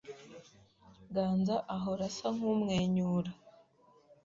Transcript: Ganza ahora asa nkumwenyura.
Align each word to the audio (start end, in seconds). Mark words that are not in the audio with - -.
Ganza 1.13 1.55
ahora 1.75 2.03
asa 2.09 2.27
nkumwenyura. 2.35 3.31